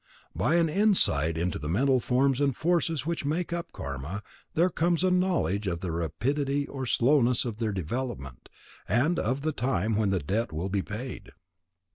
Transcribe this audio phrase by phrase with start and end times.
[0.35, 4.23] By an insight into the mental forms and forces which make up Karma,
[4.55, 8.49] there comes a knowledge of the rapidity or slowness of their development,
[8.89, 11.33] and of the time when the debt will be paid.